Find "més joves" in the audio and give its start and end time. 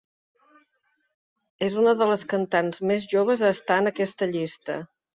2.93-3.47